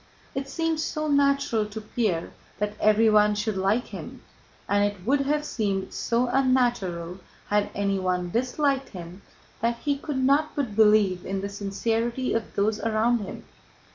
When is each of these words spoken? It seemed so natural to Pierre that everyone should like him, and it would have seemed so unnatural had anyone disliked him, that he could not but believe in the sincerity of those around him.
It 0.33 0.49
seemed 0.49 0.79
so 0.79 1.07
natural 1.07 1.67
to 1.67 1.79
Pierre 1.79 2.31
that 2.57 2.73
everyone 2.79 3.35
should 3.35 3.55
like 3.55 3.85
him, 3.89 4.23
and 4.67 4.83
it 4.83 5.05
would 5.05 5.19
have 5.21 5.45
seemed 5.45 5.93
so 5.93 6.25
unnatural 6.25 7.19
had 7.49 7.69
anyone 7.75 8.31
disliked 8.31 8.89
him, 8.89 9.21
that 9.59 9.77
he 9.85 9.99
could 9.99 10.17
not 10.17 10.55
but 10.55 10.75
believe 10.75 11.23
in 11.23 11.41
the 11.41 11.49
sincerity 11.49 12.33
of 12.33 12.55
those 12.55 12.79
around 12.79 13.19
him. 13.19 13.43